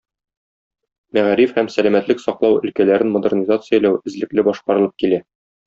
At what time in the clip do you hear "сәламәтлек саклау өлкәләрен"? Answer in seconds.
1.73-3.15